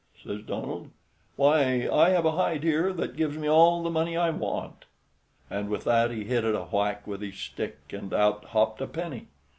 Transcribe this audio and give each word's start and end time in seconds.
says 0.23 0.41
Donald; 0.41 0.89
"why, 1.35 1.87
I 1.87 2.09
have 2.09 2.25
a 2.25 2.31
hide 2.31 2.63
here 2.63 2.91
that 2.91 3.15
gives 3.15 3.37
me 3.37 3.47
all 3.47 3.83
the 3.83 3.91
money 3.91 4.17
I 4.17 4.31
want." 4.31 4.85
And 5.47 5.69
with 5.69 5.83
that 5.83 6.09
he 6.09 6.23
hit 6.23 6.43
it 6.43 6.55
a 6.55 6.63
whack 6.63 7.05
with 7.05 7.21
his 7.21 7.37
stick, 7.37 7.77
and 7.91 8.11
out 8.11 8.45
hopped 8.45 8.81
a 8.81 8.87
penny. 8.87 9.27